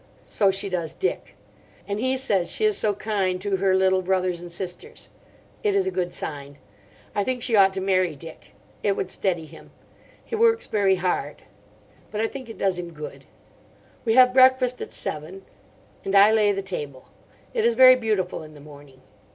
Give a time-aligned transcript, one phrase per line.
[0.25, 1.35] So she does Dick.
[1.87, 5.09] And he says she is so kind to her little brothers and sisters.
[5.61, 6.57] It is a good sign.
[7.13, 8.55] I think she ought to marry Dick.
[8.81, 9.69] It would steady him.
[10.25, 11.43] He works very hard.
[12.09, 13.25] But I think it does him good.
[14.03, 15.43] We have breakfast at seven.
[16.03, 17.09] And I lay the table.
[17.53, 19.03] It is very beautiful in the morning.